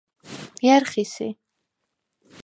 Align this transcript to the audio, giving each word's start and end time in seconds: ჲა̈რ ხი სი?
ჲა̈რ 0.65 0.83
ხი 0.91 1.03
სი? 1.13 1.27